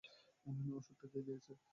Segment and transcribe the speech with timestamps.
[0.71, 1.51] ওষুধটা কে দিয়েছে?